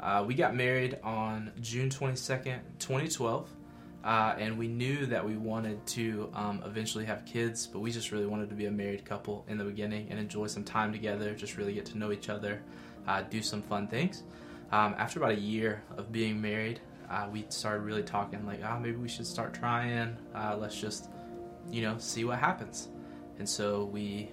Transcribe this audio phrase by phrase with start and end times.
[0.00, 3.48] Uh, we got married on June 22nd, 2012.
[4.04, 8.12] Uh, and we knew that we wanted to um, eventually have kids, but we just
[8.12, 11.34] really wanted to be a married couple in the beginning and enjoy some time together,
[11.34, 12.62] just really get to know each other,
[13.08, 14.22] uh, do some fun things.
[14.70, 16.80] Um, after about a year of being married,
[17.10, 20.16] uh, we started really talking like, ah, oh, maybe we should start trying.
[20.34, 21.10] Uh, let's just,
[21.70, 22.88] you know, see what happens.
[23.38, 24.30] And so we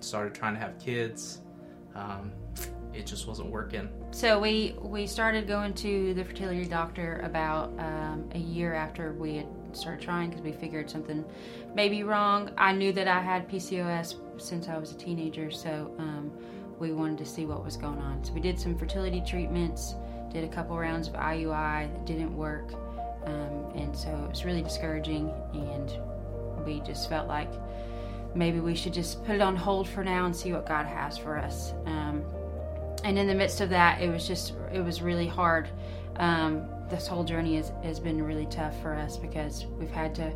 [0.00, 1.40] started trying to have kids.
[1.94, 2.30] Um,
[2.94, 3.88] it just wasn't working.
[4.10, 9.36] So we we started going to the fertility doctor about um, a year after we
[9.36, 11.24] had started trying because we figured something
[11.74, 12.50] may be wrong.
[12.56, 16.32] I knew that I had PCOS since I was a teenager, so um,
[16.78, 18.24] we wanted to see what was going on.
[18.24, 19.94] So we did some fertility treatments,
[20.32, 22.72] did a couple rounds of IUI that didn't work,
[23.24, 25.30] um, and so it was really discouraging.
[25.52, 25.92] And
[26.64, 27.52] we just felt like
[28.34, 31.18] maybe we should just put it on hold for now and see what God has
[31.18, 31.72] for us.
[31.86, 32.24] Um,
[33.04, 35.68] and in the midst of that, it was just it was really hard.
[36.16, 40.32] Um, this whole journey has, has been really tough for us because we've had to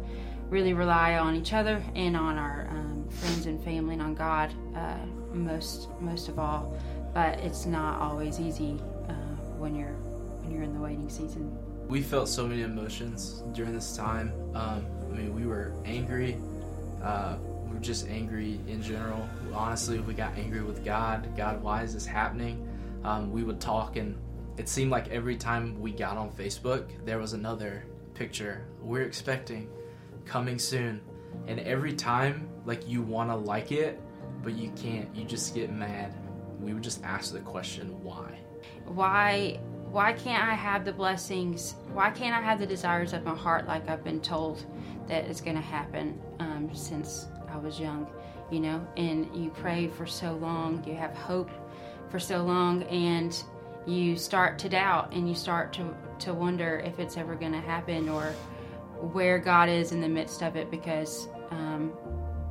[0.49, 4.53] really rely on each other and on our um, friends and family and on God
[4.77, 4.99] uh,
[5.33, 6.77] most most of all.
[7.15, 9.13] But it's not always easy uh,
[9.59, 9.97] when you're
[10.43, 11.57] when you're in the waiting season.
[11.89, 14.33] We felt so many emotions during this time.
[14.55, 16.39] Um, I mean, we were angry.
[17.03, 17.37] Uh,
[17.67, 19.29] we were just angry in general.
[19.55, 21.29] Honestly, we got angry with God.
[21.37, 22.67] God, why is this happening?
[23.05, 24.17] Um, we would talk, and
[24.57, 28.67] it seemed like every time we got on Facebook, there was another picture.
[28.81, 29.69] We're expecting,
[30.25, 31.01] coming soon.
[31.47, 34.01] And every time, like, you want to like it,
[34.43, 35.15] but you can't.
[35.15, 36.15] You just get mad.
[36.61, 38.39] We would just ask the question, why?
[38.87, 39.61] Why
[39.93, 41.75] why can't I have the blessings?
[41.93, 44.65] Why can't I have the desires of my heart like I've been told
[45.07, 48.11] that it's going to happen um, since I was young,
[48.53, 51.51] you know, and you pray for so long, you have hope
[52.11, 53.43] for so long, and
[53.87, 57.61] you start to doubt and you start to, to wonder if it's ever going to
[57.61, 58.33] happen or
[59.01, 61.93] where God is in the midst of it because um,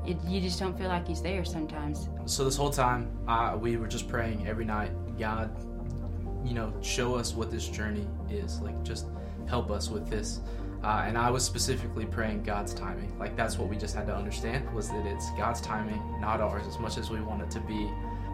[0.05, 2.09] it, you just don't feel like He's there sometimes.
[2.25, 5.55] So, this whole time, uh, we were just praying every night God,
[6.43, 8.59] you know, show us what this journey is.
[8.59, 9.07] Like, just
[9.47, 10.41] help us with this.
[10.83, 13.17] Uh, and I was specifically praying God's timing.
[13.19, 16.65] Like that's what we just had to understand was that it's God's timing, not ours.
[16.67, 17.89] As much as we want it to be,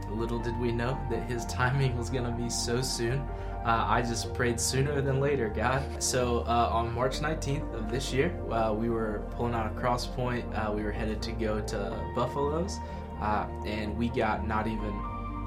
[0.10, 3.20] little did we know that His timing was to be so soon.
[3.66, 6.02] Uh, I just prayed sooner than later, God.
[6.02, 10.08] So uh, on March 19th of this year, uh, we were pulling out of Cross
[10.08, 10.46] Point.
[10.56, 12.78] Uh, we were headed to go to Buffalo's,
[13.20, 14.98] uh, and we got not even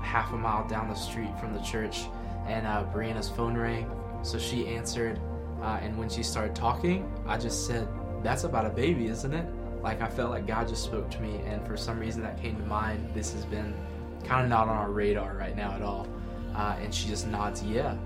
[0.03, 2.09] half a mile down the street from the church,
[2.47, 3.91] and Brianna's phone rang.
[4.23, 5.19] So she answered
[5.63, 7.89] uh, and when she started talking, I just said,
[8.23, 9.47] That's about a baby, isn't it?
[9.83, 12.57] Like I felt like God just spoke to me, and for some reason that came
[12.57, 13.11] to mind.
[13.15, 13.75] This has been
[14.25, 16.07] kind of not on our radar right now at all.
[16.55, 17.97] Uh, and she just nods, Yeah.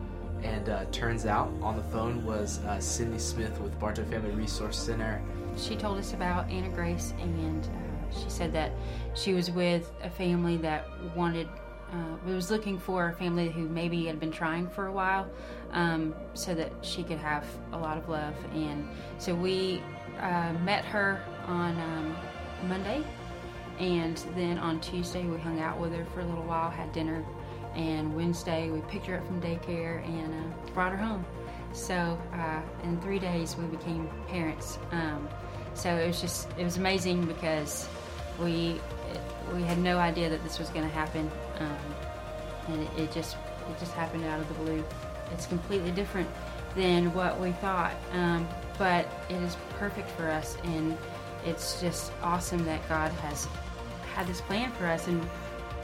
[0.42, 4.76] And uh, turns out on the phone was uh, Cindy Smith with Bartow Family Resource
[4.76, 5.22] Center.
[5.56, 8.72] She told us about Anna Grace, and uh, she said that
[9.14, 11.48] she was with a family that wanted
[11.92, 15.28] uh, was looking for a family who maybe had been trying for a while
[15.74, 18.34] um, so that she could have a lot of love.
[18.54, 19.82] And so we
[20.20, 22.16] uh, met her on um,
[22.68, 23.04] Monday,
[23.78, 27.24] and then on Tuesday we hung out with her for a little while, had dinner,
[27.74, 31.26] and Wednesday we picked her up from daycare and uh, brought her home.
[31.72, 34.78] So uh, in three days we became parents.
[34.92, 35.28] Um,
[35.74, 37.88] so it was just it was amazing because
[38.40, 38.80] we
[39.52, 41.94] we had no idea that this was going to happen, um,
[42.68, 43.36] and it, it, just
[43.68, 44.84] it just happened out of the blue.
[45.32, 46.28] It's completely different
[46.74, 48.48] than what we thought, um,
[48.78, 50.96] but it is perfect for us, and
[51.44, 53.46] it's just awesome that God has
[54.14, 55.22] had this plan for us, and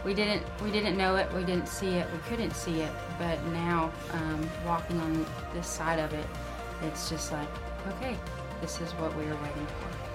[0.05, 3.43] we didn't we didn't know it, we didn't see it, we couldn't see it, but
[3.47, 6.27] now um, walking on this side of it,
[6.83, 7.49] it's just like
[7.89, 8.17] okay,
[8.61, 10.11] this is what we were waiting for.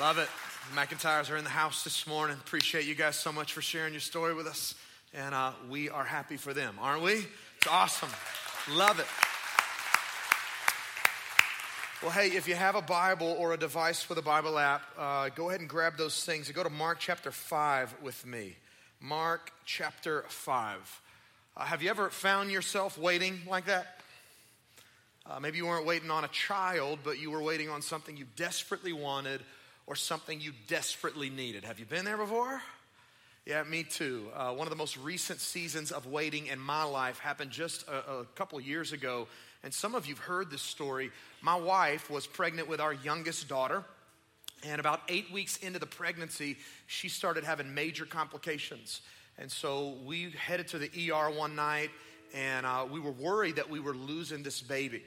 [0.00, 0.28] Love it.
[0.72, 2.36] McIntyres are in the house this morning.
[2.36, 4.74] Appreciate you guys so much for sharing your story with us.
[5.12, 7.26] And uh, we are happy for them, aren't we?
[7.58, 8.08] It's awesome.
[8.70, 9.06] Love it.
[12.02, 15.28] Well, hey, if you have a Bible or a device with a Bible app, uh,
[15.28, 18.56] go ahead and grab those things and go to Mark chapter 5 with me.
[18.98, 21.00] Mark chapter 5.
[21.54, 24.00] Uh, have you ever found yourself waiting like that?
[25.26, 28.26] Uh, maybe you weren't waiting on a child, but you were waiting on something you
[28.36, 29.42] desperately wanted
[29.86, 31.64] or something you desperately needed.
[31.64, 32.62] Have you been there before?
[33.44, 34.28] Yeah, me too.
[34.34, 38.20] Uh, one of the most recent seasons of waiting in my life happened just a,
[38.20, 39.26] a couple years ago.
[39.64, 41.10] And some of you've heard this story.
[41.40, 43.84] My wife was pregnant with our youngest daughter.
[44.64, 46.56] And about eight weeks into the pregnancy,
[46.86, 49.00] she started having major complications.
[49.38, 51.90] And so we headed to the ER one night,
[52.32, 55.02] and uh, we were worried that we were losing this baby.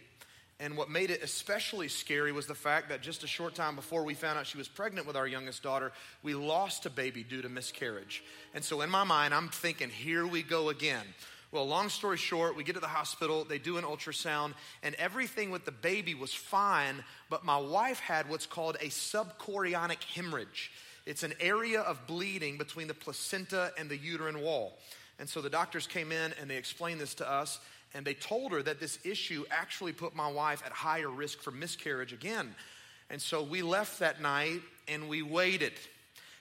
[0.60, 4.06] And what made it especially scary was the fact that just a short time before
[4.06, 5.92] we found out she was pregnant with our youngest daughter,
[6.24, 8.24] we lost a baby due to miscarriage.
[8.54, 11.04] And so in my mind, I'm thinking, here we go again.
[11.52, 15.52] Well, long story short, we get to the hospital, they do an ultrasound, and everything
[15.52, 20.72] with the baby was fine, but my wife had what's called a subchorionic hemorrhage.
[21.06, 24.78] It's an area of bleeding between the placenta and the uterine wall.
[25.20, 27.60] And so the doctors came in and they explained this to us,
[27.96, 31.52] and they told her that this issue actually put my wife at higher risk for
[31.52, 32.54] miscarriage again.
[33.10, 35.72] And so we left that night and we waited.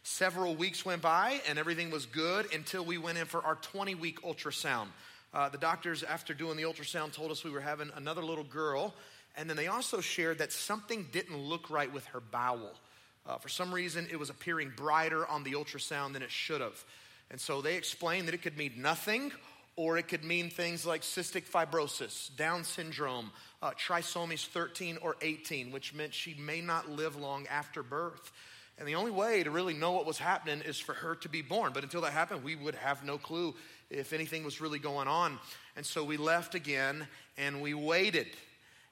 [0.02, 3.94] Several weeks went by and everything was good until we went in for our 20
[3.94, 4.88] week ultrasound.
[5.32, 8.92] Uh, the doctors, after doing the ultrasound, told us we were having another little girl.
[9.36, 12.72] And then they also shared that something didn't look right with her bowel.
[13.26, 16.84] Uh, for some reason, it was appearing brighter on the ultrasound than it should have.
[17.30, 19.32] And so they explained that it could mean nothing
[19.76, 23.30] or it could mean things like cystic fibrosis, Down syndrome,
[23.62, 28.32] uh, trisomies 13 or 18, which meant she may not live long after birth.
[28.78, 31.42] And the only way to really know what was happening is for her to be
[31.42, 31.72] born.
[31.72, 33.54] But until that happened, we would have no clue
[33.90, 35.38] if anything was really going on.
[35.76, 37.06] And so we left again
[37.36, 38.28] and we waited.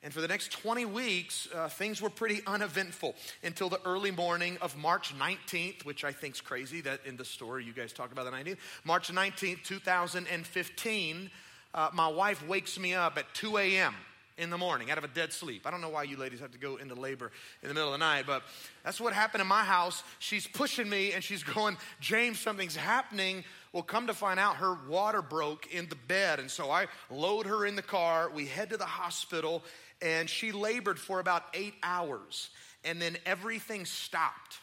[0.04, 3.14] And for the next 20 weeks, uh, things were pretty uneventful
[3.44, 7.24] until the early morning of March 19th, which I think is crazy that in the
[7.24, 8.58] story you guys talk about the 19th.
[8.84, 11.30] March 19th, 2015,
[11.74, 13.94] uh, my wife wakes me up at 2 a.m.
[14.36, 15.68] in the morning out of a dead sleep.
[15.68, 17.30] I don't know why you ladies have to go into labor
[17.62, 18.42] in the middle of the night, but
[18.84, 20.02] that's what happened in my house.
[20.18, 23.44] She's pushing me and she's going, James, something's happening.
[23.72, 26.40] Well, come to find out, her water broke in the bed.
[26.40, 28.30] And so I load her in the car.
[28.34, 29.62] We head to the hospital
[30.02, 32.50] and she labored for about eight hours,
[32.84, 34.58] and then everything stopped.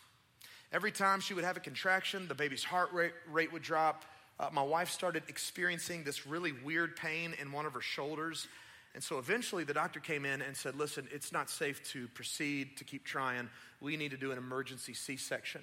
[0.71, 4.05] Every time she would have a contraction, the baby's heart rate, rate would drop.
[4.39, 8.47] Uh, my wife started experiencing this really weird pain in one of her shoulders.
[8.93, 12.77] And so eventually the doctor came in and said, Listen, it's not safe to proceed,
[12.77, 13.49] to keep trying.
[13.81, 15.61] We need to do an emergency C section.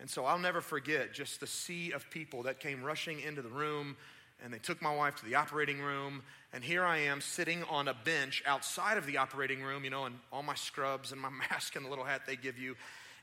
[0.00, 3.48] And so I'll never forget just the sea of people that came rushing into the
[3.48, 3.96] room
[4.42, 6.22] and they took my wife to the operating room
[6.52, 10.04] and here i am sitting on a bench outside of the operating room you know
[10.04, 12.74] and all my scrubs and my mask and the little hat they give you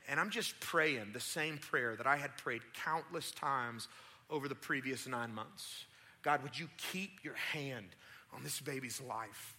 [0.08, 3.88] and i'm just praying the same prayer that i had prayed countless times
[4.32, 5.84] over the previous nine months.
[6.22, 7.88] God would you keep your hand
[8.34, 9.56] on this baby's life?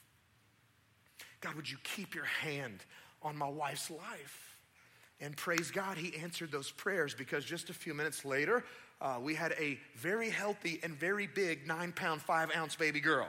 [1.40, 2.80] God would you keep your hand
[3.22, 4.56] on my wife's life?
[5.22, 8.66] And praise God, he answered those prayers because just a few minutes later,
[9.04, 13.28] uh, we had a very healthy and very big nine pound, five ounce baby girl.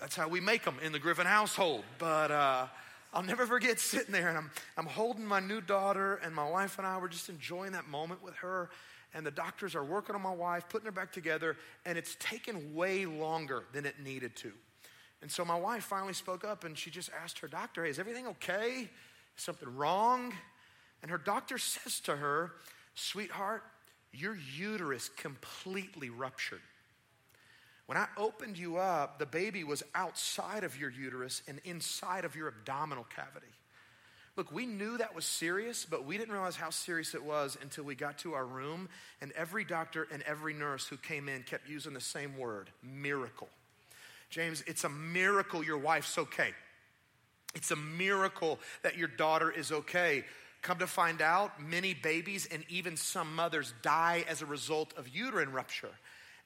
[0.00, 1.84] That's how we make them in the Griffin household.
[1.98, 2.66] But uh,
[3.14, 6.78] I'll never forget sitting there and I'm, I'm holding my new daughter, and my wife
[6.78, 8.70] and I were just enjoying that moment with her.
[9.14, 11.56] And the doctors are working on my wife, putting her back together,
[11.86, 14.52] and it's taken way longer than it needed to.
[15.22, 17.98] And so my wife finally spoke up and she just asked her doctor, Hey, is
[17.98, 18.88] everything okay?
[19.36, 20.34] Is something wrong?
[21.02, 22.52] And her doctor says to her,
[22.94, 23.62] Sweetheart,
[24.18, 26.60] your uterus completely ruptured.
[27.86, 32.36] When I opened you up, the baby was outside of your uterus and inside of
[32.36, 33.46] your abdominal cavity.
[34.36, 37.84] Look, we knew that was serious, but we didn't realize how serious it was until
[37.84, 38.88] we got to our room,
[39.20, 43.48] and every doctor and every nurse who came in kept using the same word miracle.
[44.30, 46.50] James, it's a miracle your wife's okay.
[47.54, 50.24] It's a miracle that your daughter is okay.
[50.62, 55.08] Come to find out, many babies and even some mothers die as a result of
[55.08, 55.90] uterine rupture.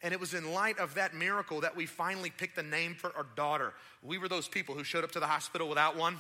[0.03, 3.15] And it was in light of that miracle that we finally picked a name for
[3.17, 3.73] our daughter.
[4.03, 6.19] We were those people who showed up to the hospital without one.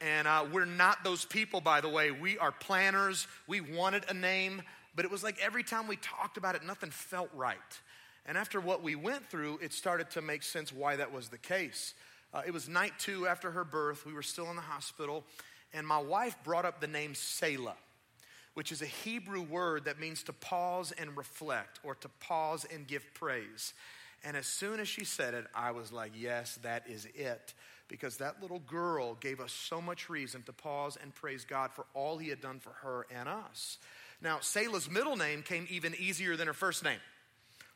[0.00, 2.10] And uh, we're not those people, by the way.
[2.10, 3.26] We are planners.
[3.46, 4.62] We wanted a name,
[4.94, 7.56] but it was like every time we talked about it, nothing felt right.
[8.26, 11.38] And after what we went through, it started to make sense why that was the
[11.38, 11.94] case.
[12.34, 14.04] Uh, it was night two after her birth.
[14.04, 15.24] We were still in the hospital
[15.76, 17.76] and my wife brought up the name Selah,
[18.54, 22.86] which is a Hebrew word that means to pause and reflect or to pause and
[22.86, 23.74] give praise.
[24.24, 27.52] And as soon as she said it, I was like, yes, that is it.
[27.88, 31.84] Because that little girl gave us so much reason to pause and praise God for
[31.92, 33.76] all He had done for her and us.
[34.22, 36.98] Now, Selah's middle name came even easier than her first name.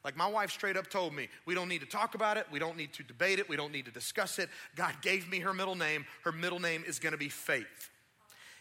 [0.05, 2.47] Like my wife straight up told me, we don't need to talk about it.
[2.51, 3.49] We don't need to debate it.
[3.49, 4.49] We don't need to discuss it.
[4.75, 6.07] God gave me her middle name.
[6.25, 7.90] Her middle name is going to be Faith.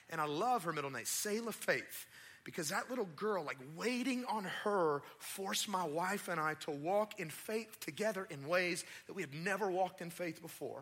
[0.09, 2.07] And I love her middle name, Selah Faith,
[2.43, 7.19] because that little girl, like waiting on her, forced my wife and I to walk
[7.19, 10.81] in faith together in ways that we have never walked in faith before.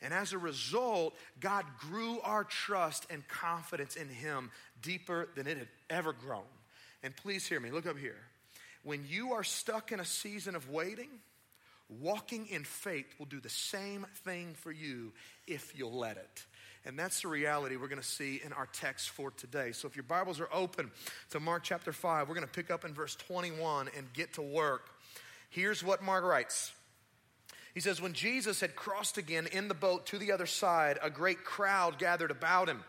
[0.00, 5.58] And as a result, God grew our trust and confidence in Him deeper than it
[5.58, 6.42] had ever grown.
[7.02, 8.18] And please hear me, look up here.
[8.84, 11.08] When you are stuck in a season of waiting,
[12.00, 15.12] walking in faith will do the same thing for you
[15.46, 16.46] if you'll let it.
[16.86, 19.72] And that's the reality we're going to see in our text for today.
[19.72, 20.90] So if your Bibles are open
[21.30, 24.42] to Mark chapter 5, we're going to pick up in verse 21 and get to
[24.42, 24.88] work.
[25.50, 26.72] Here's what Mark writes.
[27.74, 31.10] He says, When Jesus had crossed again in the boat to the other side, a
[31.10, 32.82] great crowd gathered about him,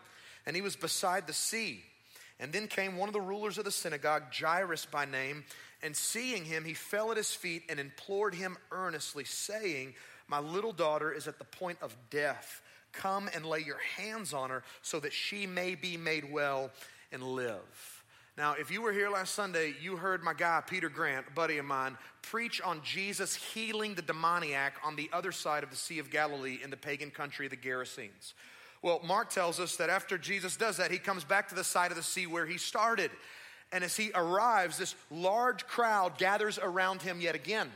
[0.46, 1.82] and he was beside the sea.
[2.38, 5.44] And then came one of the rulers of the synagogue, Jairus by name,
[5.82, 9.94] and seeing him, he fell at his feet and implored him earnestly, saying,
[10.26, 12.62] My little daughter is at the point of death.
[12.92, 16.70] Come and lay your hands on her so that she may be made well
[17.12, 18.02] and live.
[18.36, 21.66] Now, if you were here last Sunday, you heard my guy, Peter Grant, buddy of
[21.66, 26.10] mine, preach on Jesus healing the demoniac on the other side of the Sea of
[26.10, 28.32] Galilee in the pagan country of the Gerasenes.
[28.82, 31.90] Well, Mark tells us that after Jesus does that, he comes back to the side
[31.90, 33.10] of the sea where he started.
[33.72, 37.70] And as he arrives, this large crowd gathers around him yet again.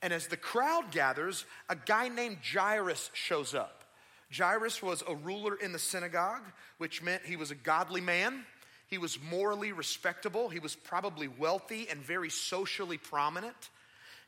[0.00, 3.77] And as the crowd gathers, a guy named Jairus shows up.
[4.36, 6.42] Jairus was a ruler in the synagogue,
[6.78, 8.44] which meant he was a godly man.
[8.88, 10.48] He was morally respectable.
[10.48, 13.70] He was probably wealthy and very socially prominent.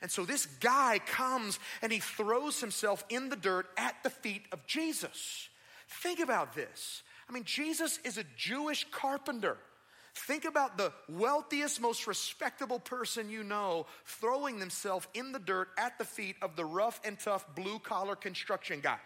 [0.02, 4.42] And so this guy comes and he throws himself in the dirt at the feet
[4.52, 5.48] of Jesus.
[6.02, 7.02] Think about this.
[7.28, 9.56] I mean, Jesus is a Jewish carpenter.
[10.14, 15.98] Think about the wealthiest, most respectable person you know throwing themselves in the dirt at
[15.98, 18.98] the feet of the rough and tough blue collar construction guy.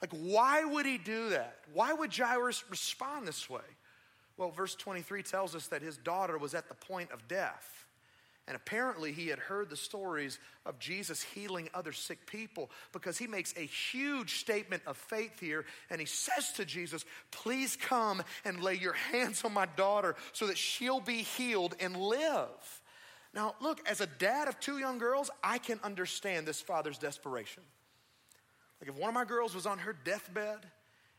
[0.00, 1.58] Like, why would he do that?
[1.72, 3.60] Why would Jairus respond this way?
[4.36, 7.86] Well, verse 23 tells us that his daughter was at the point of death.
[8.48, 13.26] And apparently, he had heard the stories of Jesus healing other sick people because he
[13.26, 15.66] makes a huge statement of faith here.
[15.90, 20.46] And he says to Jesus, Please come and lay your hands on my daughter so
[20.46, 22.82] that she'll be healed and live.
[23.34, 27.62] Now, look, as a dad of two young girls, I can understand this father's desperation.
[28.80, 30.66] Like, if one of my girls was on her deathbed,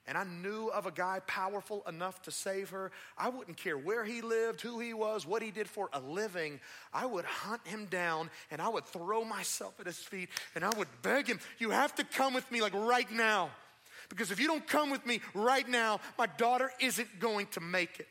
[0.07, 4.03] and I knew of a guy powerful enough to save her, I wouldn't care where
[4.03, 6.59] he lived, who he was, what he did for a living.
[6.91, 10.69] I would hunt him down and I would throw myself at his feet and I
[10.75, 13.51] would beg him, You have to come with me, like right now.
[14.09, 17.99] Because if you don't come with me right now, my daughter isn't going to make
[17.99, 18.07] it.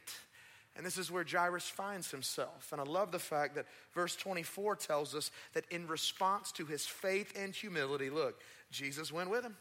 [0.77, 2.69] And this is where Jairus finds himself.
[2.73, 6.87] And I love the fact that verse 24 tells us that in response to his
[6.87, 9.57] faith and humility, look, Jesus went with him.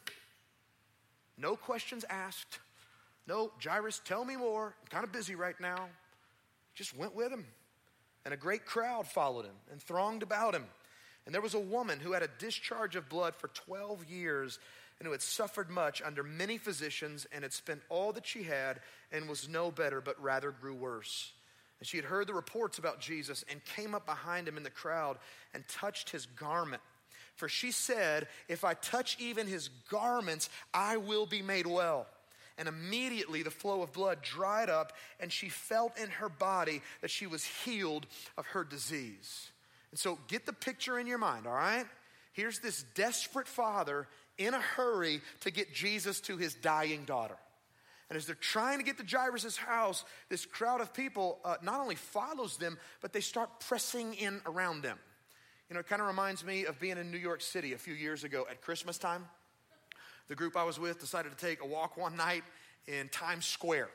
[1.37, 2.59] No questions asked.
[3.27, 4.75] No, Jairus, tell me more.
[4.81, 5.89] I'm kind of busy right now.
[6.75, 7.45] Just went with him.
[8.25, 10.65] And a great crowd followed him and thronged about him.
[11.25, 14.59] And there was a woman who had a discharge of blood for 12 years
[14.99, 18.81] and who had suffered much under many physicians and had spent all that she had
[19.11, 21.31] and was no better, but rather grew worse.
[21.79, 24.69] And she had heard the reports about Jesus and came up behind him in the
[24.69, 25.17] crowd
[25.53, 26.81] and touched his garment.
[27.35, 32.05] For she said, If I touch even his garments, I will be made well.
[32.57, 34.91] And immediately the flow of blood dried up,
[35.21, 38.05] and she felt in her body that she was healed
[38.37, 39.49] of her disease.
[39.91, 41.85] And so get the picture in your mind, all right?
[42.33, 44.07] Here's this desperate father
[44.39, 47.37] in a hurry to get Jesus to his dying daughter.
[48.09, 51.79] And as they're trying to get to Jairus' house, this crowd of people uh, not
[51.79, 54.97] only follows them, but they start pressing in around them.
[55.69, 57.93] You know, it kind of reminds me of being in New York City a few
[57.93, 59.27] years ago at Christmas time.
[60.27, 62.43] The group I was with decided to take a walk one night
[62.87, 63.89] in Times Square.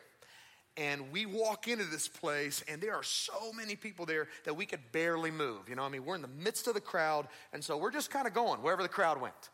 [0.77, 4.67] And we walk into this place, and there are so many people there that we
[4.67, 5.69] could barely move.
[5.69, 8.11] You know, I mean, we're in the midst of the crowd, and so we're just
[8.11, 9.51] kind of going wherever the crowd went.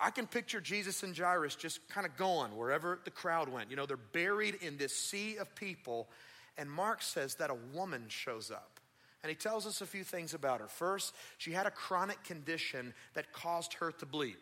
[0.00, 3.70] I can picture Jesus and Jairus just kind of going wherever the crowd went.
[3.70, 6.08] You know, they're buried in this sea of people,
[6.56, 8.80] and Mark says that a woman shows up.
[9.22, 10.66] And he tells us a few things about her.
[10.66, 14.36] First, she had a chronic condition that caused her to bleed.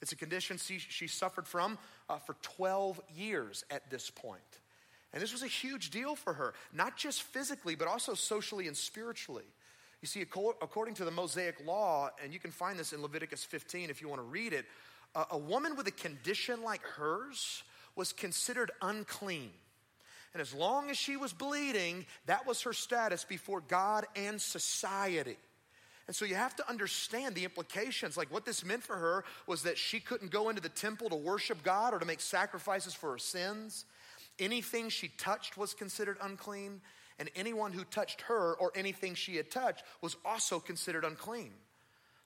[0.00, 4.40] It's a condition she, she suffered from uh, for 12 years at this point.
[5.12, 8.76] And this was a huge deal for her, not just physically, but also socially and
[8.76, 9.46] spiritually.
[10.06, 13.90] You see, according to the Mosaic law, and you can find this in Leviticus 15
[13.90, 14.64] if you want to read it,
[15.32, 17.64] a woman with a condition like hers
[17.96, 19.50] was considered unclean.
[20.32, 25.38] And as long as she was bleeding, that was her status before God and society.
[26.06, 28.16] And so you have to understand the implications.
[28.16, 31.16] Like what this meant for her was that she couldn't go into the temple to
[31.16, 33.86] worship God or to make sacrifices for her sins.
[34.38, 36.80] Anything she touched was considered unclean,
[37.18, 41.52] and anyone who touched her or anything she had touched was also considered unclean.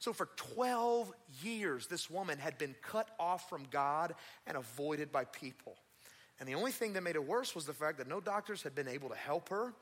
[0.01, 1.13] So, for 12
[1.43, 4.15] years, this woman had been cut off from God
[4.47, 5.77] and avoided by people.
[6.41, 8.75] And the only thing that made it worse was the fact that no doctors had
[8.75, 9.75] been able to help her.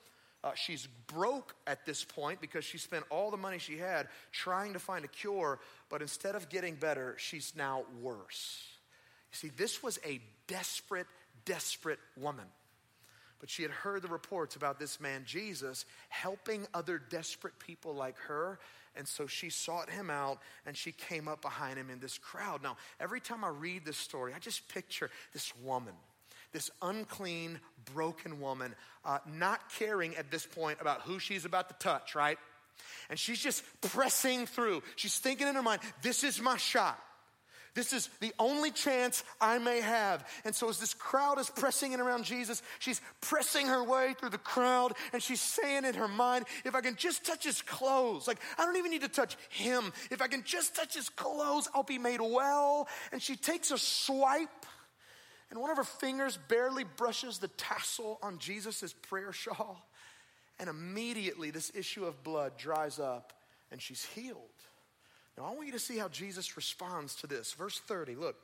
[0.43, 4.73] Uh, she's broke at this point because she spent all the money she had trying
[4.73, 8.65] to find a cure, but instead of getting better, she's now worse.
[9.33, 11.07] You see, this was a desperate,
[11.49, 12.45] desperate woman.
[13.41, 18.19] But she had heard the reports about this man, Jesus, helping other desperate people like
[18.27, 18.59] her.
[18.97, 22.63] And so she sought him out and she came up behind him in this crowd.
[22.63, 25.95] Now, every time I read this story, I just picture this woman,
[26.53, 27.61] this unclean,
[27.95, 28.75] broken woman,
[29.05, 32.39] uh, not caring at this point about who she's about to touch, right?
[33.09, 34.83] And she's just pressing through.
[34.97, 36.99] She's thinking in her mind, this is my shot.
[37.79, 40.29] This is the only chance I may have.
[40.45, 44.31] And so, as this crowd is pressing in around Jesus, she's pressing her way through
[44.31, 48.27] the crowd and she's saying in her mind, if I can just touch his clothes,
[48.27, 49.93] like I don't even need to touch him.
[50.11, 52.89] If I can just touch his clothes, I'll be made well.
[53.13, 54.67] And she takes a swipe
[55.53, 59.89] and one of her fingers barely brushes the tassel on Jesus' prayer shawl.
[60.59, 63.35] And immediately, this issue of blood dries up
[63.71, 64.41] and she's healed.
[65.39, 67.53] Now, I want you to see how Jesus responds to this.
[67.53, 68.35] Verse 30, look.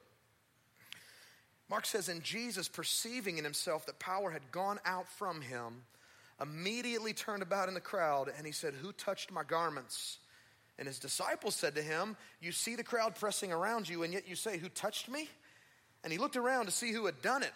[1.68, 5.82] Mark says, And Jesus, perceiving in himself that power had gone out from him,
[6.40, 10.18] immediately turned about in the crowd and he said, Who touched my garments?
[10.78, 14.28] And his disciples said to him, You see the crowd pressing around you, and yet
[14.28, 15.28] you say, Who touched me?
[16.04, 17.52] And he looked around to see who had done it.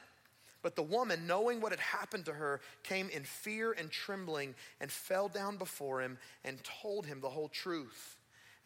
[0.62, 4.90] But the woman, knowing what had happened to her, came in fear and trembling and
[4.90, 8.17] fell down before him and told him the whole truth.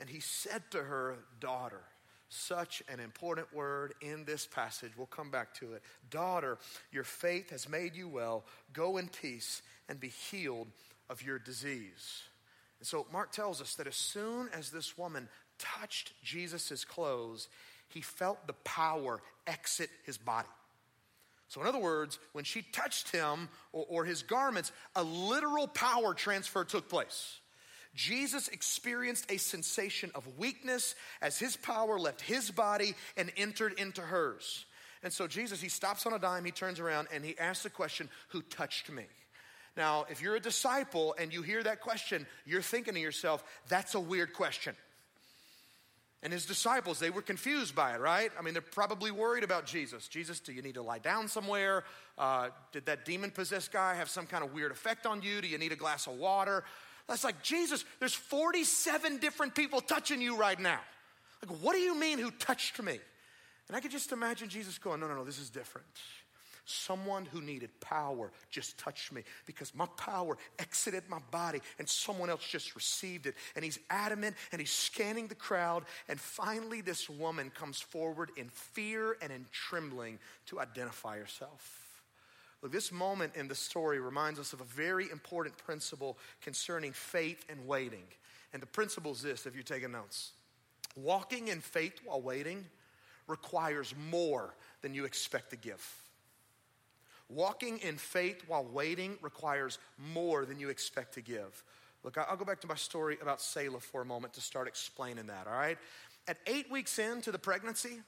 [0.03, 1.81] And he said to her, Daughter,
[2.29, 4.91] such an important word in this passage.
[4.97, 5.83] We'll come back to it.
[6.11, 6.59] Daughter,
[6.91, 8.45] your faith has made you well.
[8.73, 10.67] Go in peace and be healed
[11.09, 12.23] of your disease.
[12.81, 17.47] And so Mark tells us that as soon as this woman touched Jesus' clothes,
[17.87, 20.49] he felt the power exit his body.
[21.47, 26.13] So, in other words, when she touched him or, or his garments, a literal power
[26.13, 27.39] transfer took place.
[27.95, 34.01] Jesus experienced a sensation of weakness as his power left his body and entered into
[34.01, 34.65] hers.
[35.03, 37.71] And so Jesus, he stops on a dime, he turns around, and he asks the
[37.71, 39.05] question, Who touched me?
[39.77, 43.95] Now, if you're a disciple and you hear that question, you're thinking to yourself, That's
[43.95, 44.75] a weird question.
[46.25, 48.31] And his disciples, they were confused by it, right?
[48.39, 50.07] I mean, they're probably worried about Jesus.
[50.07, 51.83] Jesus, do you need to lie down somewhere?
[52.17, 55.41] Uh, did that demon possessed guy have some kind of weird effect on you?
[55.41, 56.63] Do you need a glass of water?
[57.09, 60.81] That's like, Jesus, there's 47 different people touching you right now.
[61.45, 62.99] Like, what do you mean who touched me?
[63.69, 65.87] And I could just imagine Jesus going, no, no, no, this is different.
[66.65, 72.31] Someone who needed power just touched me because my power exited my body and someone
[72.31, 73.35] else just received it.
[73.57, 75.85] And he's adamant and he's scanning the crowd.
[76.09, 81.82] And finally, this woman comes forward in fear and in trembling to identify herself.
[82.63, 87.45] Look, this moment in the story reminds us of a very important principle concerning faith
[87.49, 88.05] and waiting.
[88.53, 90.33] And the principle is this if you're taking notes
[90.97, 92.65] walking in faith while waiting
[93.27, 96.03] requires more than you expect to give.
[97.29, 101.63] Walking in faith while waiting requires more than you expect to give.
[102.05, 105.29] Look, I'll go back to my story about Selah for a moment to start explaining
[105.29, 105.79] that, all right?
[106.29, 108.01] At eight weeks into the pregnancy,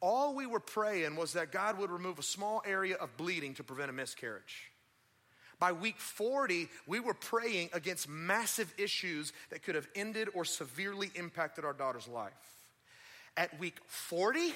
[0.00, 3.64] all we were praying was that God would remove a small area of bleeding to
[3.64, 4.70] prevent a miscarriage.
[5.58, 11.10] By week 40, we were praying against massive issues that could have ended or severely
[11.14, 12.32] impacted our daughter's life.
[13.36, 14.54] At week 40,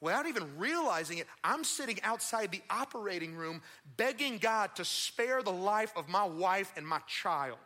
[0.00, 3.62] without even realizing it, I'm sitting outside the operating room
[3.96, 7.58] begging God to spare the life of my wife and my child.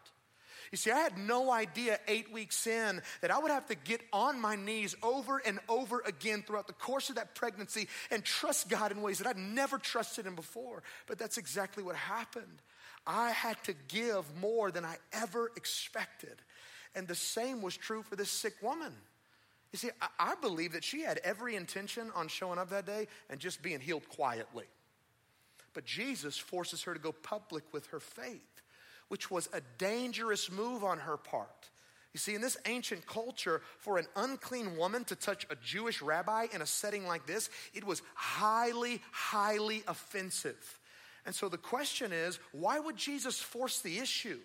[0.70, 4.02] You see, I had no idea eight weeks in that I would have to get
[4.12, 8.68] on my knees over and over again throughout the course of that pregnancy and trust
[8.68, 10.85] God in ways that I'd never trusted Him before.
[11.09, 12.62] But that's exactly what happened.
[13.04, 16.37] I had to give more than I ever expected.
[16.94, 18.92] And the same was true for this sick woman.
[19.72, 23.09] You see, I, I believe that she had every intention on showing up that day
[23.28, 24.66] and just being healed quietly.
[25.74, 28.50] But Jesus forces her to go public with her faith
[29.11, 31.68] which was a dangerous move on her part.
[32.12, 36.46] You see, in this ancient culture, for an unclean woman to touch a Jewish rabbi
[36.53, 40.79] in a setting like this, it was highly, highly offensive.
[41.27, 44.38] And so the question is why would Jesus force the issue?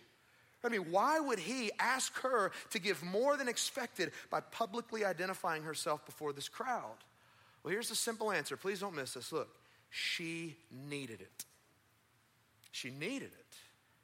[0.64, 5.62] I mean, why would he ask her to give more than expected by publicly identifying
[5.62, 6.98] herself before this crowd?
[7.64, 8.58] Well, here's the simple answer.
[8.58, 9.32] Please don't miss this.
[9.32, 9.50] Look,
[9.92, 10.56] she
[10.90, 11.46] needed it.
[12.72, 13.56] She needed it.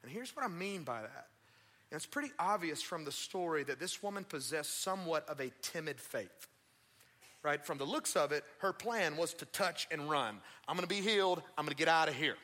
[0.02, 1.26] And here's what I mean by that.
[1.90, 6.00] And it's pretty obvious from the story that this woman possessed somewhat of a timid
[6.00, 6.48] faith.
[7.42, 7.64] Right?
[7.64, 10.38] From the looks of it, her plan was to touch and run.
[10.68, 11.42] I'm going to be healed.
[11.58, 12.36] I'm going to get out of here.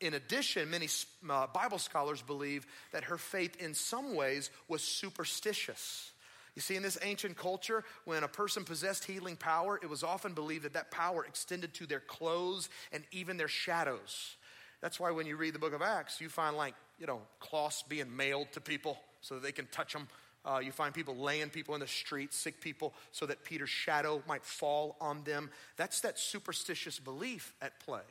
[0.00, 0.88] In addition, many
[1.28, 6.12] uh, Bible scholars believe that her faith in some ways was superstitious.
[6.54, 10.34] You see, in this ancient culture, when a person possessed healing power, it was often
[10.34, 14.36] believed that that power extended to their clothes and even their shadows.
[14.80, 17.82] That's why when you read the book of Acts, you find like, you know, cloths
[17.88, 20.08] being mailed to people so that they can touch them.
[20.44, 24.22] Uh, you find people laying people in the streets, sick people, so that Peter's shadow
[24.26, 25.50] might fall on them.
[25.76, 28.02] That's that superstitious belief at play.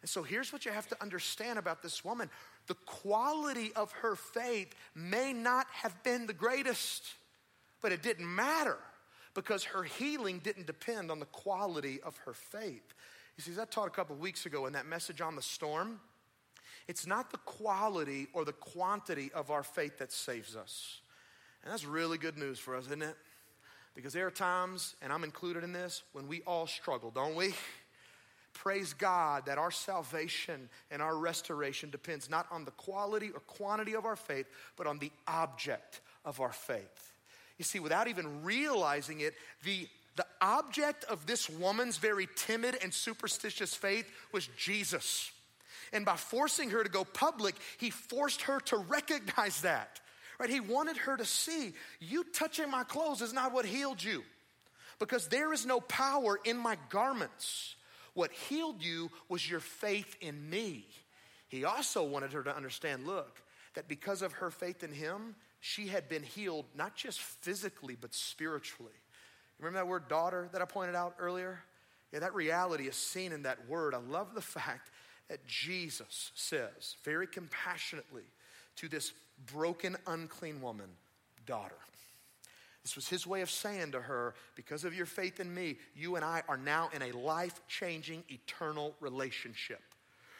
[0.00, 2.30] And so here's what you have to understand about this woman
[2.66, 7.04] the quality of her faith may not have been the greatest,
[7.82, 8.78] but it didn't matter
[9.34, 12.94] because her healing didn't depend on the quality of her faith.
[13.36, 16.00] You see, as I taught a couple weeks ago in that message on the storm,
[16.88, 21.00] it's not the quality or the quantity of our faith that saves us.
[21.62, 23.16] And that's really good news for us, isn't it?
[23.94, 27.54] Because there are times, and I'm included in this, when we all struggle, don't we?
[28.52, 33.94] Praise God that our salvation and our restoration depends not on the quality or quantity
[33.94, 37.12] of our faith, but on the object of our faith.
[37.58, 39.86] You see, without even realizing it, the,
[40.20, 45.32] the object of this woman's very timid and superstitious faith was Jesus.
[45.94, 49.98] And by forcing her to go public, he forced her to recognize that.
[50.38, 50.50] Right?
[50.50, 54.22] He wanted her to see, you touching my clothes is not what healed you.
[54.98, 57.76] Because there is no power in my garments.
[58.12, 60.84] What healed you was your faith in me.
[61.48, 63.40] He also wanted her to understand look,
[63.72, 68.12] that because of her faith in him, she had been healed not just physically, but
[68.12, 68.92] spiritually.
[69.60, 71.60] Remember that word daughter that I pointed out earlier?
[72.12, 73.94] Yeah, that reality is seen in that word.
[73.94, 74.90] I love the fact
[75.28, 78.24] that Jesus says very compassionately
[78.76, 79.12] to this
[79.52, 80.88] broken, unclean woman,
[81.46, 81.76] daughter.
[82.82, 86.16] This was his way of saying to her, because of your faith in me, you
[86.16, 89.82] and I are now in a life changing, eternal relationship.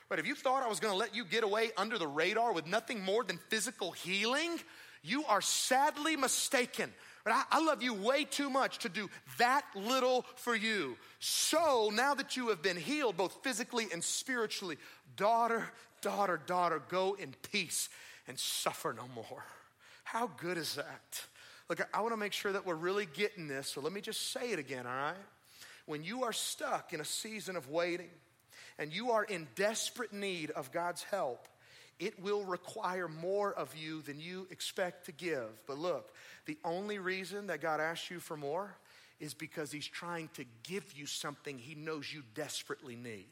[0.09, 2.53] But if you thought I was going to let you get away under the radar
[2.53, 4.59] with nothing more than physical healing,
[5.03, 6.93] you are sadly mistaken.
[7.25, 10.97] But I, I, love you way too much to do that little for you.
[11.19, 14.79] So now that you have been healed, both physically and spiritually,
[15.17, 17.91] daughter, daughter, daughter, go in peace
[18.27, 19.45] and suffer no more.
[20.05, 21.23] How good is that?
[21.69, 24.33] Look, I want to make sure that we're really getting this, so let me just
[24.33, 25.15] say it again, all right?
[25.87, 28.11] When you are stuck in a season of waiting
[28.79, 31.47] and you are in desperate need of God's help,
[32.01, 35.49] it will require more of you than you expect to give.
[35.67, 36.13] But look,
[36.51, 38.75] the only reason that God asks you for more
[39.21, 43.31] is because He's trying to give you something He knows you desperately need.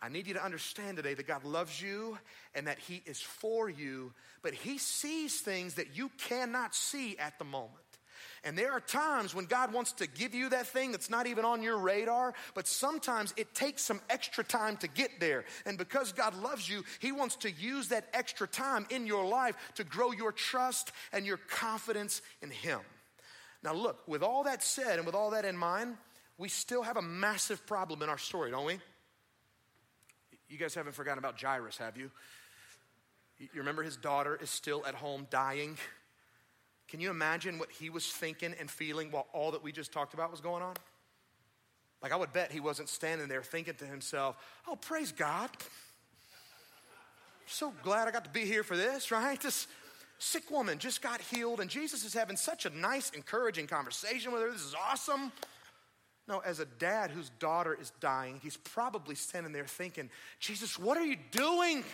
[0.00, 2.16] I need you to understand today that God loves you
[2.54, 7.40] and that He is for you, but He sees things that you cannot see at
[7.40, 7.74] the moment.
[8.48, 11.44] And there are times when God wants to give you that thing that's not even
[11.44, 15.44] on your radar, but sometimes it takes some extra time to get there.
[15.66, 19.54] And because God loves you, He wants to use that extra time in your life
[19.74, 22.80] to grow your trust and your confidence in Him.
[23.62, 25.98] Now, look, with all that said and with all that in mind,
[26.38, 28.78] we still have a massive problem in our story, don't we?
[30.48, 32.10] You guys haven't forgotten about Jairus, have you?
[33.38, 35.76] You remember his daughter is still at home dying?
[36.88, 40.14] Can you imagine what he was thinking and feeling while all that we just talked
[40.14, 40.74] about was going on?
[42.02, 45.50] Like, I would bet he wasn't standing there thinking to himself, oh, praise God.
[45.50, 49.40] I'm So glad I got to be here for this, right?
[49.40, 49.66] This
[50.18, 54.42] sick woman just got healed, and Jesus is having such a nice, encouraging conversation with
[54.42, 54.50] her.
[54.50, 55.32] This is awesome.
[56.26, 60.96] No, as a dad whose daughter is dying, he's probably standing there thinking, Jesus, what
[60.98, 61.84] are you doing?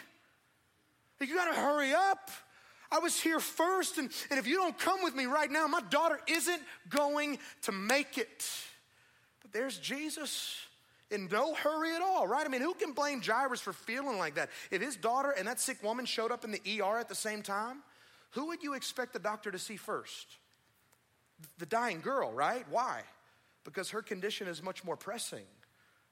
[1.21, 2.31] You gotta hurry up.
[2.95, 5.81] I was here first, and, and if you don't come with me right now, my
[5.91, 8.49] daughter isn't going to make it.
[9.43, 10.57] But there's Jesus
[11.11, 12.47] in no hurry at all, right?
[12.47, 14.51] I mean, who can blame Jairus for feeling like that?
[14.71, 17.43] If his daughter and that sick woman showed up in the ER at the same
[17.43, 17.83] time,
[18.31, 20.27] who would you expect the doctor to see first?
[21.59, 22.65] The dying girl, right?
[22.71, 23.03] Why?
[23.65, 25.45] because her condition is much more pressing.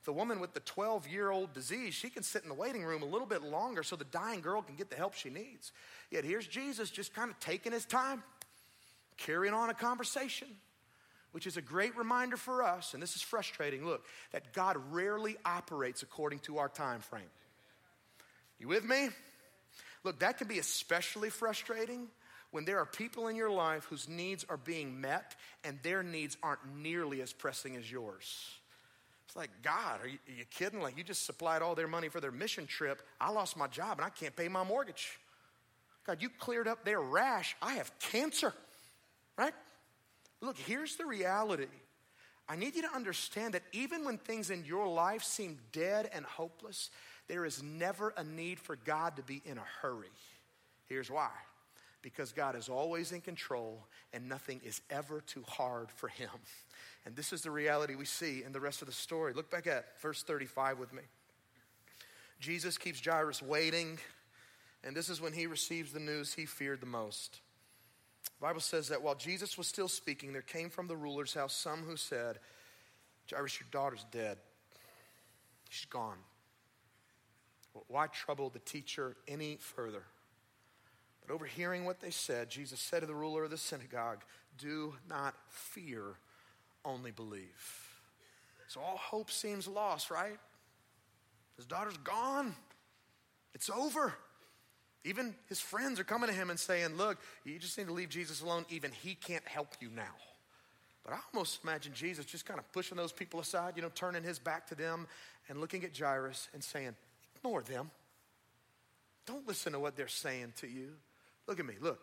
[0.05, 3.03] The woman with the 12 year old disease, she can sit in the waiting room
[3.03, 5.73] a little bit longer so the dying girl can get the help she needs.
[6.11, 8.23] Yet here's Jesus just kind of taking his time,
[9.17, 10.49] carrying on a conversation,
[11.31, 13.87] which is a great reminder for us, and this is frustrating.
[13.87, 17.31] Look, that God rarely operates according to our time frame.
[18.59, 19.09] You with me?
[20.05, 22.09] Look, that can be especially frustrating
[22.51, 26.37] when there are people in your life whose needs are being met and their needs
[26.43, 28.59] aren't nearly as pressing as yours.
[29.27, 30.81] It's like, God, are you, are you, kidding?
[30.81, 33.03] Like, you just supplied all their money for their mission trip.
[33.21, 35.19] I lost my job and I can't pay my mortgage.
[36.07, 37.57] God, you cleared up their rash.
[37.63, 38.53] I have cancer,
[39.39, 39.55] right?
[40.41, 41.69] Look, here's the reality.
[42.49, 46.25] I need you to understand that even when things in your life seem dead and
[46.25, 46.91] hopeless,
[47.29, 50.11] there is never a need for God to be in a hurry.
[50.89, 51.31] Here's why
[52.03, 56.31] because God is always in control and nothing is ever too hard for Him.
[57.07, 59.33] And this is the reality we see in the rest of the story.
[59.33, 61.03] Look back at verse 35 with me.
[62.39, 63.99] Jesus keeps Jairus waiting,
[64.83, 67.41] and this is when he receives the news he feared the most.
[68.25, 71.55] The Bible says that while Jesus was still speaking, there came from the ruler's house
[71.55, 72.39] some who said,
[73.31, 74.39] Jairus, your daughter's dead.
[75.69, 76.19] She's gone.
[77.87, 80.03] Why trouble the teacher any further?
[81.27, 84.19] But overhearing what they said, Jesus said to the ruler of the synagogue,
[84.59, 86.03] Do not fear,
[86.85, 87.89] only believe.
[88.69, 90.39] So all hope seems lost, right?
[91.57, 92.55] His daughter's gone.
[93.55, 94.15] It's over.
[95.05, 98.09] Even his friends are coming to him and saying, Look, you just need to leave
[98.09, 98.65] Jesus alone.
[98.71, 100.15] Even he can't help you now.
[101.05, 104.23] But I almost imagine Jesus just kind of pushing those people aside, you know, turning
[104.23, 105.09] his back to them
[105.49, 106.95] and looking at Jairus and saying,
[107.37, 107.91] Ignore them.
[109.27, 110.93] Don't listen to what they're saying to you.
[111.53, 111.75] Look at me.
[111.83, 112.01] Look,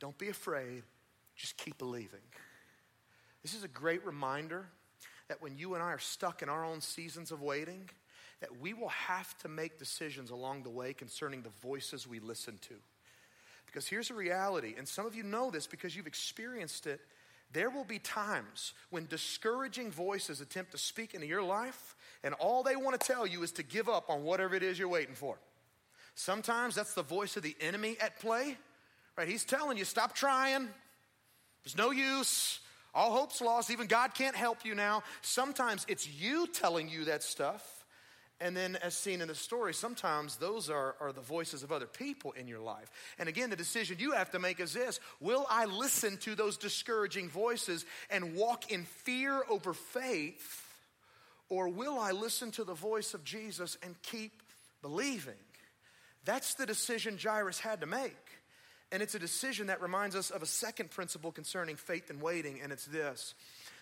[0.00, 0.82] don't be afraid.
[1.36, 2.18] Just keep believing.
[3.40, 4.66] This is a great reminder
[5.28, 7.88] that when you and I are stuck in our own seasons of waiting,
[8.40, 12.58] that we will have to make decisions along the way concerning the voices we listen
[12.62, 12.74] to.
[13.64, 17.00] Because here's a reality, and some of you know this because you've experienced it.
[17.52, 22.64] There will be times when discouraging voices attempt to speak into your life, and all
[22.64, 25.14] they want to tell you is to give up on whatever it is you're waiting
[25.14, 25.38] for.
[26.16, 28.58] Sometimes that's the voice of the enemy at play,
[29.20, 29.28] right?
[29.28, 30.66] He's telling you, stop trying.
[31.62, 32.58] There's no use.
[32.94, 33.70] All hope's lost.
[33.70, 35.02] Even God can't help you now.
[35.20, 37.62] Sometimes it's you telling you that stuff.
[38.40, 41.86] And then, as seen in the story, sometimes those are, are the voices of other
[41.86, 42.90] people in your life.
[43.18, 46.56] And again, the decision you have to make is this Will I listen to those
[46.56, 50.66] discouraging voices and walk in fear over faith?
[51.50, 54.42] Or will I listen to the voice of Jesus and keep
[54.80, 55.34] believing?
[56.24, 58.16] That's the decision Jairus had to make.
[58.92, 62.60] And it's a decision that reminds us of a second principle concerning faith and waiting,
[62.62, 63.34] and it's this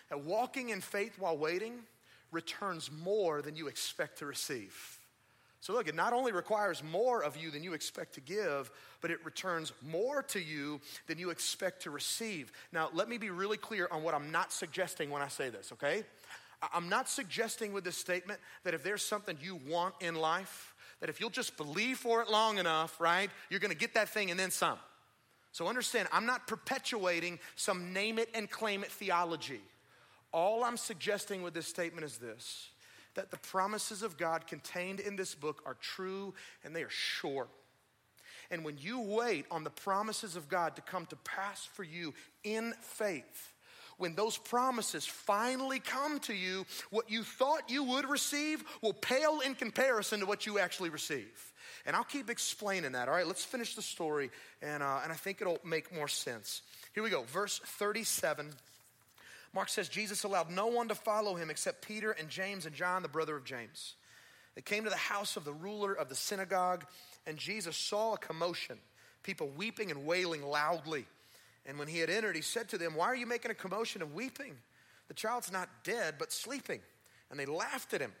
[0.09, 1.75] that walking in faith while waiting
[2.31, 4.99] returns more than you expect to receive.
[5.61, 9.11] So, look, it not only requires more of you than you expect to give, but
[9.11, 12.51] it returns more to you than you expect to receive.
[12.71, 15.71] Now, let me be really clear on what I'm not suggesting when I say this,
[15.73, 16.03] okay?
[16.73, 21.09] I'm not suggesting with this statement that if there's something you want in life, that
[21.09, 24.39] if you'll just believe for it long enough, right, you're gonna get that thing and
[24.39, 24.77] then some.
[25.51, 29.61] So, understand, I'm not perpetuating some name it and claim it theology.
[30.31, 32.69] All I'm suggesting with this statement is this
[33.15, 36.33] that the promises of God contained in this book are true
[36.63, 37.47] and they are sure.
[38.51, 42.13] And when you wait on the promises of God to come to pass for you
[42.43, 43.53] in faith,
[43.97, 49.41] when those promises finally come to you, what you thought you would receive will pale
[49.41, 51.48] in comparison to what you actually receive.
[51.89, 53.07] And I'll keep explaining that.
[53.07, 54.29] All right, let's finish the story,
[54.61, 56.61] and, uh, and I think it'll make more sense.
[56.93, 58.51] Here we go, verse 37
[59.55, 63.01] Mark says Jesus allowed no one to follow him except Peter and James and John,
[63.01, 63.95] the brother of James.
[64.53, 66.85] They came to the house of the ruler of the synagogue,
[67.25, 68.77] and Jesus saw a commotion,
[69.23, 71.07] people weeping and wailing loudly.
[71.65, 74.03] And when he had entered, he said to them, Why are you making a commotion
[74.03, 74.53] and weeping?
[75.07, 76.81] The child's not dead, but sleeping.
[77.31, 78.11] And they laughed at him.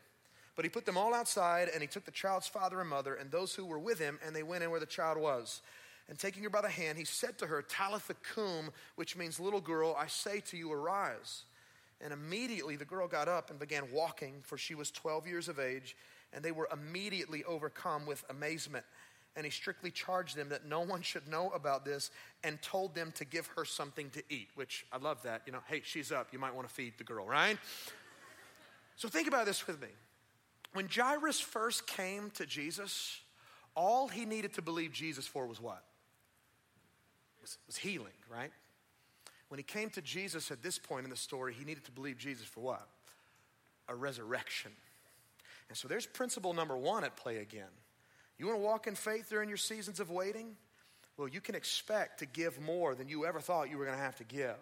[0.59, 3.31] But he put them all outside, and he took the child's father and mother and
[3.31, 5.61] those who were with him, and they went in where the child was.
[6.09, 9.61] And taking her by the hand, he said to her, Talitha cum, which means little
[9.61, 11.43] girl, I say to you, arise.
[12.01, 15.59] And immediately the girl got up and began walking, for she was 12 years of
[15.59, 15.95] age,
[16.33, 18.83] and they were immediately overcome with amazement.
[19.37, 22.11] And he strictly charged them that no one should know about this
[22.43, 25.43] and told them to give her something to eat, which I love that.
[25.45, 26.33] You know, hey, she's up.
[26.33, 27.57] You might want to feed the girl, right?
[28.97, 29.87] So think about this with me.
[30.73, 33.19] When Jairus first came to Jesus,
[33.75, 35.83] all he needed to believe Jesus for was what?
[37.41, 38.51] was, was healing, right?
[39.47, 42.17] When he came to Jesus at this point in the story, he needed to believe
[42.17, 42.87] Jesus for what?
[43.87, 44.71] A resurrection.
[45.69, 47.71] And so there's principle number one at play again.
[48.37, 50.55] You want to walk in faith during your seasons of waiting?
[51.17, 54.03] Well, you can expect to give more than you ever thought you were going to
[54.03, 54.55] have to give.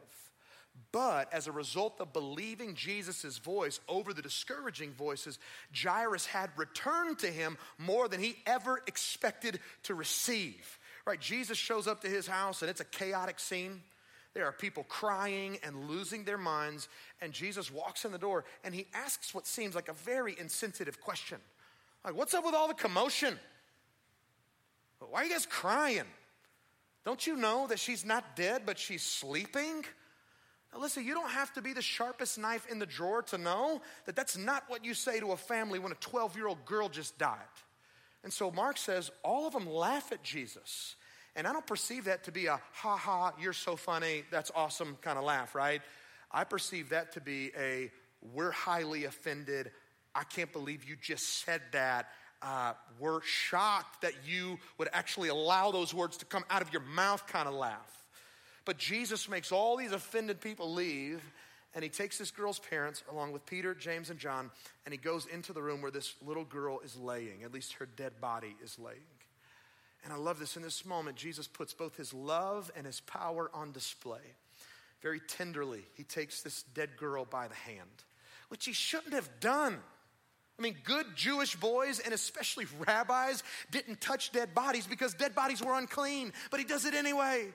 [0.92, 5.40] But as a result of believing Jesus' voice over the discouraging voices,
[5.76, 10.80] Jairus had returned to him more than he ever expected to receive.
[11.06, 11.20] Right?
[11.20, 13.82] Jesus shows up to his house and it's a chaotic scene.
[14.34, 16.90] There are people crying and losing their minds,
[17.22, 21.02] and Jesus walks in the door and he asks what seems like a very insensitive
[21.02, 21.40] question.
[22.06, 23.40] Like, what's up with all the commotion?
[25.00, 26.06] Why are you guys crying?
[27.04, 29.86] Don't you know that she's not dead, but she's sleeping?
[30.74, 33.82] Now, listen, you don't have to be the sharpest knife in the drawer to know
[34.06, 36.90] that that's not what you say to a family when a 12 year old girl
[36.90, 37.38] just died.
[38.24, 40.96] And so Mark says all of them laugh at Jesus.
[41.36, 44.98] And I don't perceive that to be a ha ha, you're so funny, that's awesome
[45.02, 45.82] kind of laugh, right?
[46.32, 47.92] I perceive that to be a
[48.34, 49.72] we're highly offended.
[50.16, 52.08] I can't believe you just said that.
[52.42, 56.82] Uh, we're shocked that you would actually allow those words to come out of your
[56.82, 58.07] mouth kind of laugh.
[58.68, 61.24] But Jesus makes all these offended people leave,
[61.74, 64.52] and he takes this girl's parents, along with Peter, James, and John,
[64.86, 67.44] and he goes into the room where this little girl is laying.
[67.46, 69.00] At least her dead body is laying.
[70.04, 70.58] And I love this.
[70.58, 74.36] In this moment, Jesus puts both his love and his power on display.
[75.02, 78.04] Very tenderly, he takes this dead girl by the hand,
[78.50, 79.78] which he shouldn't have done.
[80.60, 85.64] I mean, good Jewish boys and especially rabbis didn't touch dead bodies because dead bodies
[85.64, 87.54] were unclean, but he does it anyway.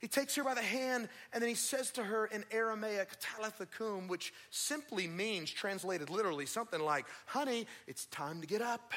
[0.00, 3.66] He takes her by the hand and then he says to her in Aramaic, Talitha
[3.66, 8.92] kum, which simply means, translated literally, something like, Honey, it's time to get up.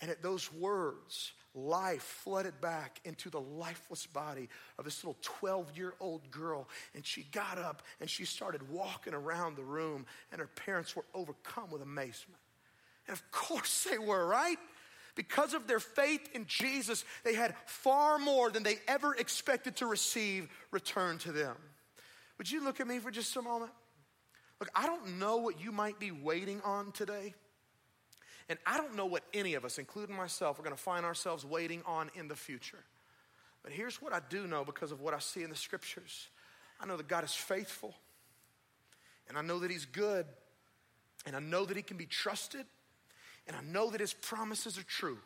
[0.00, 4.48] And at those words, life flooded back into the lifeless body
[4.78, 6.68] of this little 12 year old girl.
[6.94, 11.04] And she got up and she started walking around the room, and her parents were
[11.14, 12.40] overcome with amazement.
[13.08, 14.58] And of course they were, right?
[15.20, 19.86] Because of their faith in Jesus, they had far more than they ever expected to
[19.86, 21.56] receive returned to them.
[22.38, 23.70] Would you look at me for just a moment?
[24.60, 27.34] Look, I don't know what you might be waiting on today.
[28.48, 31.44] And I don't know what any of us, including myself, are going to find ourselves
[31.44, 32.82] waiting on in the future.
[33.62, 36.28] But here's what I do know because of what I see in the scriptures
[36.80, 37.94] I know that God is faithful,
[39.28, 40.24] and I know that He's good,
[41.26, 42.64] and I know that He can be trusted,
[43.46, 45.18] and I know that his promises are true.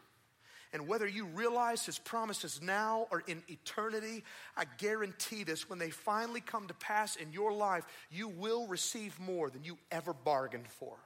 [0.73, 4.25] And whether you realize his promises now or in eternity,
[4.57, 9.19] I guarantee this when they finally come to pass in your life, you will receive
[9.21, 10.97] more than you ever bargained for.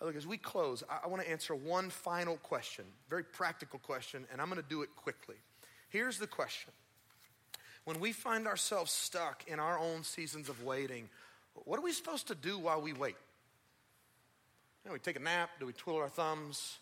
[0.00, 4.40] Look, as we close, I, want to answer one final question, very practical question, and
[4.40, 5.36] I'm going to do it quickly.
[5.88, 6.72] Here's the question
[7.84, 11.08] When we find ourselves stuck in our own seasons of waiting,
[11.64, 13.16] what are we supposed to do while we wait?
[14.86, 15.50] Know, we take a nap?
[15.58, 16.78] Do we twiddle our thumbs?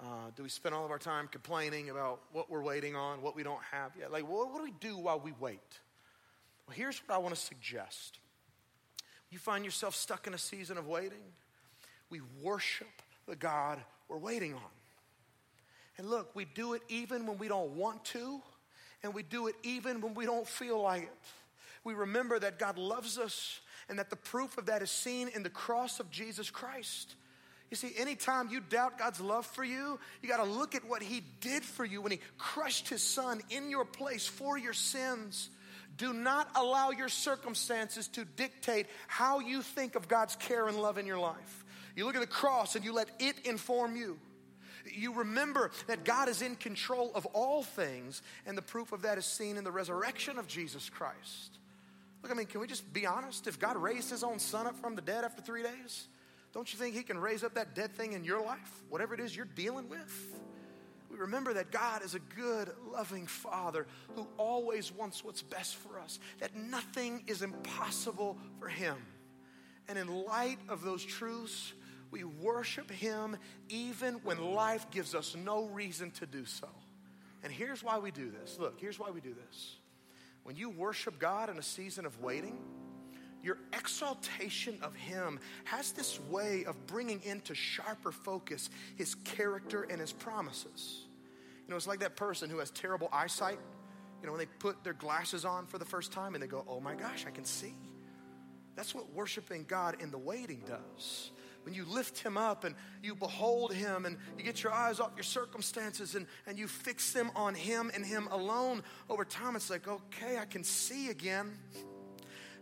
[0.00, 3.36] Uh, do we spend all of our time complaining about what we're waiting on, what
[3.36, 4.10] we don't have yet?
[4.10, 5.60] Like, what do we do while we wait?
[6.66, 8.20] Well, here's what I want to suggest.
[9.28, 11.20] You find yourself stuck in a season of waiting,
[12.08, 13.78] we worship the God
[14.08, 14.70] we're waiting on.
[15.98, 18.40] And look, we do it even when we don't want to,
[19.02, 21.10] and we do it even when we don't feel like it.
[21.84, 25.42] We remember that God loves us and that the proof of that is seen in
[25.42, 27.16] the cross of Jesus Christ.
[27.70, 31.02] You see, anytime you doubt God's love for you, you got to look at what
[31.02, 35.50] He did for you when He crushed His Son in your place for your sins.
[35.96, 40.96] Do not allow your circumstances to dictate how you think of God's care and love
[40.96, 41.64] in your life.
[41.96, 44.18] You look at the cross and you let it inform you.
[44.92, 49.18] You remember that God is in control of all things, and the proof of that
[49.18, 51.58] is seen in the resurrection of Jesus Christ.
[52.22, 53.46] Look, I mean, can we just be honest?
[53.46, 56.08] If God raised his own son up from the dead after three days,
[56.52, 59.20] don't you think he can raise up that dead thing in your life, whatever it
[59.20, 60.40] is you're dealing with?
[61.10, 65.98] We remember that God is a good, loving Father who always wants what's best for
[65.98, 68.96] us, that nothing is impossible for him.
[69.88, 71.72] And in light of those truths,
[72.10, 73.36] we worship him
[73.68, 76.68] even when life gives us no reason to do so.
[77.42, 78.58] And here's why we do this.
[78.58, 79.76] Look, here's why we do this.
[80.50, 82.58] When you worship God in a season of waiting,
[83.40, 90.00] your exaltation of Him has this way of bringing into sharper focus His character and
[90.00, 91.04] His promises.
[91.64, 93.60] You know, it's like that person who has terrible eyesight.
[94.20, 96.64] You know, when they put their glasses on for the first time and they go,
[96.66, 97.76] oh my gosh, I can see.
[98.74, 101.30] That's what worshiping God in the waiting does
[101.62, 105.12] when you lift him up and you behold him and you get your eyes off
[105.16, 109.70] your circumstances and, and you fix them on him and him alone, over time it's
[109.70, 111.52] like, okay, I can see again.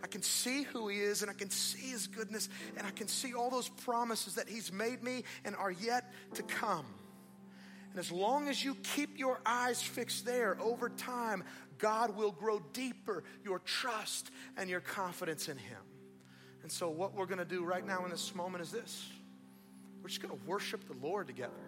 [0.02, 3.08] I can see who he is and I can see his goodness and I can
[3.08, 6.86] see all those promises that he's made me and are yet to come.
[7.90, 11.42] And as long as you keep your eyes fixed there over time,
[11.78, 15.78] God will grow deeper your trust and your confidence in him.
[16.68, 19.06] And so, what we're going to do right now in this moment is this
[20.02, 21.64] we're just going to worship the Lord together.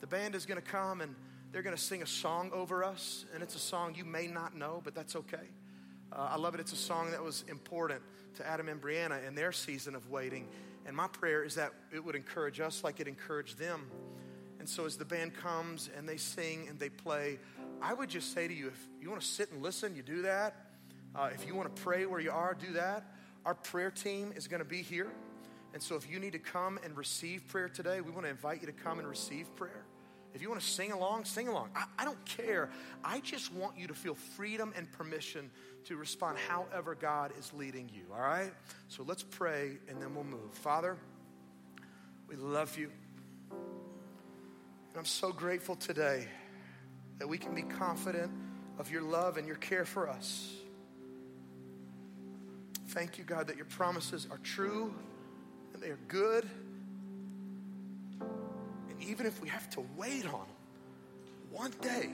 [0.00, 1.16] The band is going to come and
[1.50, 4.56] they're going to sing a song over us, and it's a song you may not
[4.56, 5.48] know, but that's okay.
[6.12, 6.60] Uh, I love it.
[6.60, 8.00] It's a song that was important
[8.36, 10.46] to Adam and Brianna in their season of waiting.
[10.86, 13.90] And my prayer is that it would encourage us like it encouraged them.
[14.60, 17.40] And so, as the band comes and they sing and they play,
[17.82, 20.22] I would just say to you if you want to sit and listen, you do
[20.22, 20.68] that.
[21.12, 23.04] Uh, if you want to pray where you are, do that.
[23.44, 25.10] Our prayer team is going to be here.
[25.74, 28.60] And so if you need to come and receive prayer today, we want to invite
[28.60, 29.84] you to come and receive prayer.
[30.34, 31.70] If you want to sing along, sing along.
[31.74, 32.70] I, I, don't care.
[33.04, 35.50] I just want you to feel freedom and permission
[35.84, 38.52] to respond however God is leading you, all right?
[38.88, 40.52] So let's pray and then we'll move.
[40.52, 40.96] Father,
[42.28, 42.90] we love you.
[43.50, 46.26] And I'm so grateful today
[47.18, 48.32] that we can be confident
[48.78, 50.61] of your love and your care for us.
[52.92, 54.94] Thank you, God, that your promises are true
[55.72, 56.46] and they are good.
[58.20, 60.46] And even if we have to wait on them,
[61.50, 62.10] one day,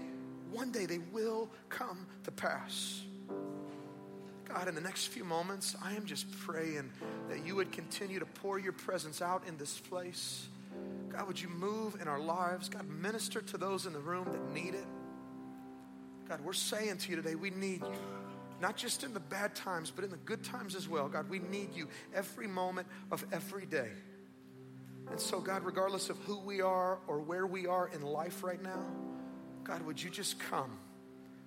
[0.52, 3.02] one day they will come to pass.
[4.48, 6.92] God, in the next few moments, I am just praying
[7.28, 10.46] that you would continue to pour your presence out in this place.
[11.08, 12.68] God, would you move in our lives?
[12.68, 14.86] God, minister to those in the room that need it.
[16.28, 18.17] God, we're saying to you today, we need you.
[18.60, 21.08] Not just in the bad times, but in the good times as well.
[21.08, 23.90] God, we need you every moment of every day.
[25.10, 28.62] And so, God, regardless of who we are or where we are in life right
[28.62, 28.84] now,
[29.64, 30.78] God, would you just come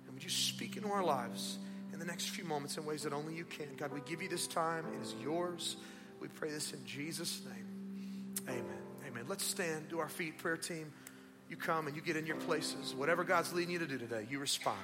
[0.04, 1.58] and would you speak into our lives
[1.92, 3.68] in the next few moments in ways that only you can?
[3.76, 4.84] God, we give you this time.
[4.94, 5.76] It is yours.
[6.20, 8.46] We pray this in Jesus' name.
[8.48, 8.64] Amen.
[9.06, 9.24] Amen.
[9.28, 10.92] Let's stand to our feet, prayer team.
[11.48, 12.94] You come and you get in your places.
[12.94, 14.78] Whatever God's leading you to do today, you respond.